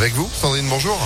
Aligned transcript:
Avec 0.00 0.14
vous, 0.14 0.30
Sandrine, 0.32 0.66
bonjour. 0.66 0.96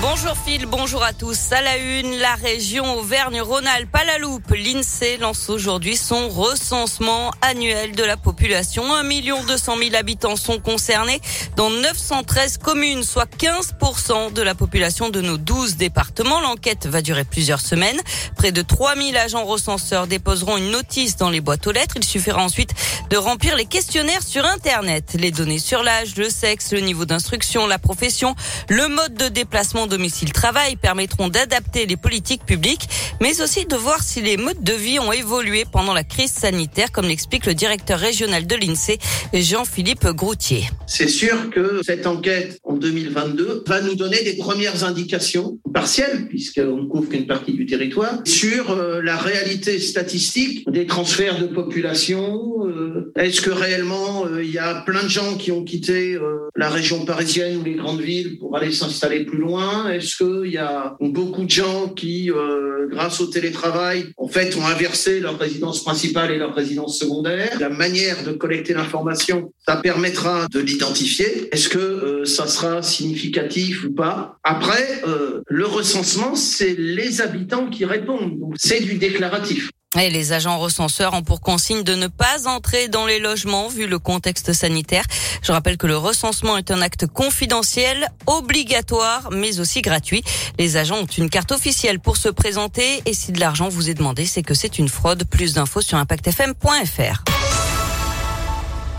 Bonjour 0.00 0.36
Phil, 0.36 0.66
bonjour 0.66 1.02
à 1.02 1.12
tous. 1.12 1.50
À 1.50 1.60
la 1.60 1.76
une, 1.76 2.18
la 2.18 2.36
région 2.36 2.98
Auvergne-Rhône-Alpes 2.98 3.94
à 3.94 4.04
la 4.04 4.18
loupe. 4.18 4.52
L'INSEE 4.52 5.16
lance 5.16 5.50
aujourd'hui 5.50 5.96
son 5.96 6.28
recensement 6.28 7.32
annuel 7.42 7.96
de 7.96 8.04
la 8.04 8.16
population. 8.16 8.94
1 8.94 9.02
200 9.02 9.76
000 9.76 9.96
habitants 9.96 10.36
sont 10.36 10.60
concernés 10.60 11.20
dans 11.56 11.70
913 11.70 12.58
communes, 12.58 13.02
soit 13.02 13.28
15% 13.28 14.32
de 14.32 14.40
la 14.40 14.54
population 14.54 15.08
de 15.10 15.20
nos 15.20 15.36
12 15.36 15.76
départements. 15.76 16.40
L'enquête 16.40 16.86
va 16.86 17.02
durer 17.02 17.24
plusieurs 17.24 17.60
semaines. 17.60 18.00
Près 18.36 18.52
de 18.52 18.62
3000 18.62 19.16
agents 19.16 19.44
recenseurs 19.44 20.06
déposeront 20.06 20.58
une 20.58 20.70
notice 20.70 21.16
dans 21.16 21.30
les 21.30 21.40
boîtes 21.40 21.66
aux 21.66 21.72
lettres. 21.72 21.96
Il 21.96 22.04
suffira 22.04 22.40
ensuite 22.40 22.72
de 23.10 23.16
remplir 23.16 23.56
les 23.56 23.66
questionnaires 23.66 24.22
sur 24.22 24.44
Internet. 24.44 25.16
Les 25.18 25.32
données 25.32 25.58
sur 25.58 25.82
l'âge, 25.82 26.14
le 26.14 26.30
sexe, 26.30 26.72
le 26.72 26.80
niveau 26.80 27.04
d'instruction, 27.04 27.66
la 27.66 27.80
profession, 27.80 28.36
le 28.68 28.86
mode 28.86 29.14
de 29.14 29.26
déplacement 29.26 29.87
domicile-travail 29.88 30.76
permettront 30.76 31.28
d'adapter 31.28 31.86
les 31.86 31.96
politiques 31.96 32.44
publiques, 32.44 32.88
mais 33.20 33.40
aussi 33.40 33.66
de 33.66 33.76
voir 33.76 34.02
si 34.02 34.20
les 34.20 34.36
modes 34.36 34.62
de 34.62 34.72
vie 34.72 34.98
ont 34.98 35.12
évolué 35.12 35.64
pendant 35.70 35.94
la 35.94 36.04
crise 36.04 36.30
sanitaire, 36.30 36.92
comme 36.92 37.06
l'explique 37.06 37.46
le 37.46 37.54
directeur 37.54 37.98
régional 37.98 38.46
de 38.46 38.54
l'INSEE, 38.54 38.98
Jean-Philippe 39.34 40.06
Groutier. 40.08 40.64
C'est 40.86 41.08
sûr 41.08 41.50
que 41.50 41.80
cette 41.84 42.06
enquête 42.06 42.58
en 42.62 42.74
2022 42.74 43.64
va 43.66 43.80
nous 43.80 43.94
donner 43.94 44.22
des 44.22 44.36
premières 44.36 44.84
indications 44.84 45.58
partielles, 45.74 46.28
puisqu'on 46.28 46.82
ne 46.82 46.88
couvre 46.88 47.08
qu'une 47.08 47.26
partie 47.26 47.52
du 47.52 47.66
territoire, 47.66 48.20
sur 48.24 48.70
euh, 48.70 49.00
la 49.02 49.16
réalité 49.16 49.78
statistique 49.78 50.68
des 50.70 50.86
transferts 50.86 51.40
de 51.40 51.46
population. 51.46 52.66
Euh, 52.66 53.12
est-ce 53.16 53.40
que 53.40 53.50
réellement 53.50 54.26
euh, 54.26 54.42
il 54.42 54.50
y 54.50 54.58
a 54.58 54.82
plein 54.82 55.02
de 55.02 55.08
gens 55.08 55.36
qui 55.36 55.52
ont 55.52 55.64
quitté 55.64 56.18
la 56.58 56.68
région 56.68 57.04
parisienne 57.04 57.58
ou 57.58 57.64
les 57.64 57.76
grandes 57.76 58.00
villes 58.00 58.36
pour 58.36 58.56
aller 58.56 58.72
s'installer 58.72 59.24
plus 59.24 59.38
loin? 59.38 59.88
Est-ce 59.90 60.16
qu'il 60.16 60.52
y 60.52 60.58
a 60.58 60.96
beaucoup 61.00 61.44
de 61.44 61.50
gens 61.50 61.88
qui, 61.88 62.32
euh, 62.32 62.88
grâce 62.90 63.20
au 63.20 63.28
télétravail, 63.28 64.06
en 64.16 64.26
fait, 64.26 64.56
ont 64.56 64.66
inversé 64.66 65.20
leur 65.20 65.38
résidence 65.38 65.84
principale 65.84 66.32
et 66.32 66.36
leur 66.36 66.54
résidence 66.56 66.98
secondaire? 66.98 67.56
La 67.60 67.68
manière 67.68 68.24
de 68.24 68.32
collecter 68.32 68.74
l'information, 68.74 69.52
ça 69.64 69.76
permettra 69.76 70.48
de 70.50 70.58
l'identifier. 70.58 71.48
Est-ce 71.52 71.68
que 71.68 71.78
euh, 71.78 72.24
ça 72.24 72.48
sera 72.48 72.82
significatif 72.82 73.84
ou 73.84 73.92
pas? 73.92 74.36
Après, 74.42 75.02
euh, 75.06 75.42
le 75.46 75.64
recensement, 75.64 76.34
c'est 76.34 76.74
les 76.76 77.20
habitants 77.20 77.70
qui 77.70 77.84
répondent. 77.84 78.36
Donc, 78.40 78.54
c'est 78.56 78.80
du 78.80 78.94
déclaratif. 78.94 79.70
Les 79.96 80.32
agents 80.34 80.58
recenseurs 80.58 81.14
ont 81.14 81.22
pour 81.22 81.40
consigne 81.40 81.82
de 81.82 81.94
ne 81.94 82.08
pas 82.08 82.46
entrer 82.46 82.88
dans 82.88 83.06
les 83.06 83.18
logements 83.18 83.68
vu 83.68 83.86
le 83.86 83.98
contexte 83.98 84.52
sanitaire. 84.52 85.04
Je 85.42 85.50
rappelle 85.50 85.78
que 85.78 85.86
le 85.86 85.96
recensement 85.96 86.58
est 86.58 86.70
un 86.70 86.82
acte 86.82 87.06
confidentiel, 87.06 88.06
obligatoire, 88.26 89.30
mais 89.32 89.60
aussi 89.60 89.80
gratuit. 89.80 90.22
Les 90.58 90.76
agents 90.76 90.98
ont 90.98 91.06
une 91.06 91.30
carte 91.30 91.52
officielle 91.52 92.00
pour 92.00 92.18
se 92.18 92.28
présenter 92.28 93.02
et 93.06 93.14
si 93.14 93.32
de 93.32 93.40
l'argent 93.40 93.70
vous 93.70 93.88
est 93.88 93.94
demandé, 93.94 94.26
c'est 94.26 94.42
que 94.42 94.52
c'est 94.52 94.78
une 94.78 94.90
fraude. 94.90 95.24
Plus 95.24 95.54
d'infos 95.54 95.80
sur 95.80 95.96
impactfm.fr. 95.96 97.37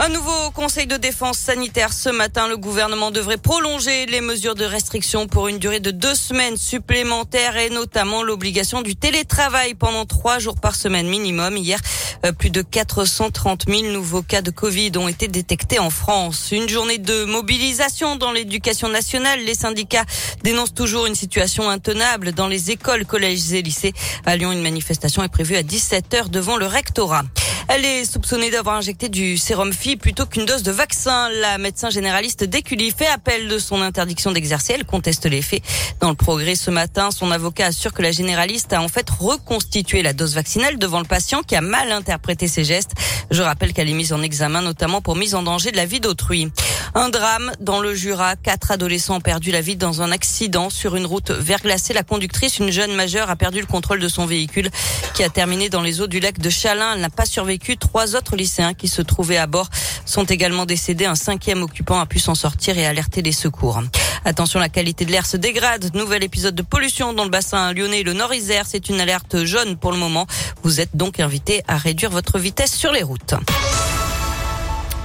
Un 0.00 0.10
nouveau 0.10 0.52
conseil 0.54 0.86
de 0.86 0.96
défense 0.96 1.38
sanitaire 1.38 1.92
ce 1.92 2.08
matin. 2.08 2.46
Le 2.46 2.56
gouvernement 2.56 3.10
devrait 3.10 3.36
prolonger 3.36 4.06
les 4.06 4.20
mesures 4.20 4.54
de 4.54 4.64
restriction 4.64 5.26
pour 5.26 5.48
une 5.48 5.58
durée 5.58 5.80
de 5.80 5.90
deux 5.90 6.14
semaines 6.14 6.56
supplémentaires 6.56 7.56
et 7.56 7.68
notamment 7.68 8.22
l'obligation 8.22 8.82
du 8.82 8.94
télétravail 8.94 9.74
pendant 9.74 10.06
trois 10.06 10.38
jours 10.38 10.54
par 10.54 10.76
semaine 10.76 11.08
minimum. 11.08 11.56
Hier, 11.56 11.80
euh, 12.24 12.30
plus 12.30 12.50
de 12.50 12.62
430 12.62 13.64
000 13.68 13.92
nouveaux 13.92 14.22
cas 14.22 14.40
de 14.40 14.52
Covid 14.52 14.92
ont 14.98 15.08
été 15.08 15.26
détectés 15.26 15.80
en 15.80 15.90
France. 15.90 16.50
Une 16.52 16.68
journée 16.68 16.98
de 16.98 17.24
mobilisation 17.24 18.14
dans 18.14 18.30
l'éducation 18.30 18.88
nationale. 18.88 19.40
Les 19.40 19.54
syndicats 19.54 20.04
dénoncent 20.44 20.74
toujours 20.74 21.06
une 21.06 21.16
situation 21.16 21.68
intenable 21.68 22.30
dans 22.30 22.46
les 22.46 22.70
écoles, 22.70 23.04
collèges 23.04 23.52
et 23.52 23.62
lycées. 23.62 23.94
À 24.24 24.36
Lyon, 24.36 24.52
une 24.52 24.62
manifestation 24.62 25.24
est 25.24 25.28
prévue 25.28 25.56
à 25.56 25.64
17 25.64 26.12
h 26.12 26.30
devant 26.30 26.56
le 26.56 26.66
rectorat. 26.66 27.24
Elle 27.70 27.84
est 27.84 28.10
soupçonnée 28.10 28.50
d'avoir 28.50 28.76
injecté 28.76 29.10
du 29.10 29.36
sérum 29.36 29.74
Phi 29.74 29.96
plutôt 29.96 30.24
qu'une 30.24 30.46
dose 30.46 30.62
de 30.62 30.72
vaccin. 30.72 31.28
La 31.28 31.58
médecin 31.58 31.90
généraliste 31.90 32.44
d'Écully 32.44 32.90
fait 32.96 33.06
appel 33.06 33.46
de 33.46 33.58
son 33.58 33.82
interdiction 33.82 34.32
d'exercer. 34.32 34.72
Elle 34.72 34.86
conteste 34.86 35.26
les 35.26 35.42
faits. 35.42 35.62
Dans 36.00 36.08
le 36.08 36.14
progrès 36.14 36.54
ce 36.54 36.70
matin, 36.70 37.10
son 37.10 37.30
avocat 37.30 37.66
assure 37.66 37.92
que 37.92 38.00
la 38.00 38.10
généraliste 38.10 38.72
a 38.72 38.80
en 38.80 38.88
fait 38.88 39.08
reconstitué 39.10 40.00
la 40.02 40.14
dose 40.14 40.34
vaccinale 40.34 40.78
devant 40.78 40.98
le 40.98 41.04
patient 41.04 41.42
qui 41.42 41.56
a 41.56 41.60
mal 41.60 41.92
interprété 41.92 42.48
ses 42.48 42.64
gestes. 42.64 42.92
Je 43.30 43.42
rappelle 43.42 43.74
qu'elle 43.74 43.90
est 43.90 43.94
mise 43.94 44.14
en 44.14 44.22
examen 44.22 44.62
notamment 44.62 45.02
pour 45.02 45.14
mise 45.14 45.34
en 45.34 45.42
danger 45.42 45.70
de 45.70 45.76
la 45.76 45.84
vie 45.84 46.00
d'autrui. 46.00 46.50
Un 46.94 47.08
drame 47.10 47.52
dans 47.60 47.80
le 47.80 47.94
Jura. 47.94 48.36
Quatre 48.36 48.70
adolescents 48.70 49.16
ont 49.16 49.20
perdu 49.20 49.50
la 49.50 49.60
vie 49.60 49.76
dans 49.76 50.02
un 50.02 50.10
accident 50.10 50.70
sur 50.70 50.96
une 50.96 51.06
route 51.06 51.30
verglacée. 51.30 51.92
La 51.92 52.02
conductrice, 52.02 52.58
une 52.58 52.70
jeune 52.70 52.94
majeure, 52.94 53.30
a 53.30 53.36
perdu 53.36 53.60
le 53.60 53.66
contrôle 53.66 54.00
de 54.00 54.08
son 54.08 54.26
véhicule 54.26 54.70
qui 55.14 55.22
a 55.22 55.28
terminé 55.28 55.68
dans 55.68 55.82
les 55.82 56.00
eaux 56.00 56.06
du 56.06 56.20
lac 56.20 56.38
de 56.38 56.50
Chalin. 56.50 56.94
Elle 56.94 57.00
n'a 57.00 57.10
pas 57.10 57.26
survécu. 57.26 57.76
Trois 57.76 58.16
autres 58.16 58.36
lycéens 58.36 58.74
qui 58.74 58.88
se 58.88 59.02
trouvaient 59.02 59.36
à 59.36 59.46
bord 59.46 59.68
sont 60.06 60.24
également 60.24 60.66
décédés. 60.66 61.06
Un 61.06 61.14
cinquième 61.14 61.62
occupant 61.62 62.00
a 62.00 62.06
pu 62.06 62.18
s'en 62.18 62.34
sortir 62.34 62.78
et 62.78 62.86
alerter 62.86 63.22
les 63.22 63.32
secours. 63.32 63.80
Attention, 64.24 64.58
la 64.58 64.68
qualité 64.68 65.04
de 65.04 65.12
l'air 65.12 65.26
se 65.26 65.36
dégrade. 65.36 65.94
Nouvel 65.94 66.24
épisode 66.24 66.54
de 66.54 66.62
pollution 66.62 67.12
dans 67.12 67.24
le 67.24 67.30
bassin 67.30 67.72
lyonnais 67.72 68.00
et 68.00 68.04
le 68.04 68.14
Nord-Isère. 68.14 68.64
C'est 68.66 68.88
une 68.88 69.00
alerte 69.00 69.44
jaune 69.44 69.76
pour 69.76 69.92
le 69.92 69.98
moment. 69.98 70.26
Vous 70.62 70.80
êtes 70.80 70.96
donc 70.96 71.20
invité 71.20 71.62
à 71.68 71.76
réduire 71.76 72.10
votre 72.10 72.38
vitesse 72.38 72.74
sur 72.74 72.92
les 72.92 73.02
routes. 73.02 73.34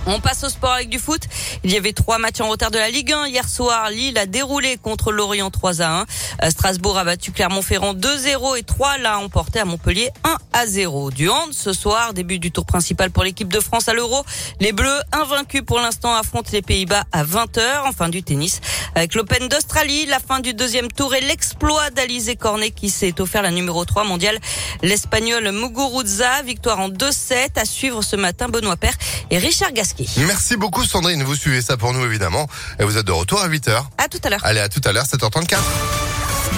On 0.06 0.20
passe 0.20 0.44
au 0.44 0.50
sport 0.50 0.74
avec 0.74 0.90
du 0.90 1.00
foot. 1.00 1.22
Il 1.64 1.72
y 1.72 1.78
avait 1.78 1.94
trois 1.94 2.18
matchs 2.18 2.42
en 2.42 2.50
retard 2.50 2.72
de 2.72 2.78
la 2.78 2.90
Ligue 2.90 3.14
1 3.14 3.28
hier 3.28 3.48
soir. 3.48 3.90
Lille 3.90 4.18
a 4.18 4.26
déroulé 4.26 4.76
contre 4.76 5.14
Lorient 5.14 5.50
3 5.50 5.82
à 5.82 6.00
1. 6.00 6.02
Euh, 6.02 6.50
Strasbourg 6.50 6.98
a 6.98 7.06
battu 7.06 7.32
Clermont-Ferrand 7.32 7.94
2-0 7.94 8.58
et 8.58 8.64
3 8.64 8.98
l'a 8.98 9.20
emporté 9.20 9.60
à 9.60 9.66
Montpellier 9.66 10.10
1 10.26 10.38
à 10.52 10.68
0. 10.68 11.12
Du 11.12 11.30
hand 11.30 11.54
ce 11.54 11.72
soir, 11.72 12.14
début 12.14 12.38
du 12.38 12.52
tour 12.52 12.66
principal 12.66 13.12
pour 13.12 13.24
l'équipe 13.24 13.48
de 13.48 13.62
France 13.62 13.88
à 13.88 13.94
l'Euro. 13.94 14.26
Les 14.60 14.74
Bleus, 14.74 15.00
invaincus 15.14 15.62
pour 15.66 15.80
l'instant, 15.80 16.14
affrontent 16.14 16.50
les 16.52 16.62
Pays-Bas 16.62 17.06
à 17.14 17.24
20h. 17.24 17.62
Enfin 17.88 18.10
du 18.10 18.24
tennis 18.24 18.60
avec 18.96 19.16
l'Open 19.16 19.48
d'Australie, 19.48 20.06
la 20.08 20.20
fin 20.20 20.42
du 20.42 20.54
deuxième 20.54 20.92
tour 20.92 21.16
et 21.16 21.22
l'exploit 21.22 21.90
d'Alizé 21.92 22.36
Cornet 22.36 22.72
qui 22.72 22.90
s'est 22.90 23.22
offert 23.22 23.42
la 23.42 23.52
numéro 23.52 23.86
3 23.86 24.04
mondiale. 24.04 24.38
L'Espagnol 24.82 25.50
Muguruza, 25.52 26.42
victoire 26.44 26.82
en 26.82 26.90
2-7 26.90 27.58
à 27.58 27.64
suivre 27.64 28.02
ce 28.02 28.18
matin 28.18 28.50
Benoît 28.50 28.76
Père 28.76 28.96
et 29.32 29.38
Richard 29.38 29.72
Gasquet. 29.72 29.93
Merci 30.18 30.58
beaucoup 30.58 30.84
Sandrine, 30.84 31.24
vous 31.24 31.36
suivez 31.36 31.62
ça 31.62 31.78
pour 31.78 31.94
nous 31.94 32.06
évidemment. 32.06 32.48
Et 32.80 32.84
vous 32.84 32.98
êtes 32.98 33.06
de 33.06 33.12
retour 33.12 33.42
à 33.42 33.48
8h. 33.48 33.84
À 33.98 34.08
tout 34.08 34.20
à 34.24 34.30
l'heure. 34.30 34.42
Allez, 34.44 34.60
à 34.60 34.70
tout 34.70 34.82
à 34.86 34.92
l'heure, 34.92 35.06
7h34. 35.06 35.58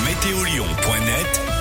Météolion.net 0.05 1.44